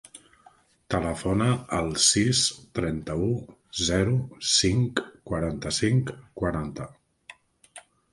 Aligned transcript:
Telefona 0.93 1.49
al 1.79 1.91
sis, 2.05 2.39
trenta-u, 2.79 3.27
zero, 3.89 4.15
cinc, 4.53 5.03
quaranta-cinc, 5.33 6.11
quaranta. 6.41 6.89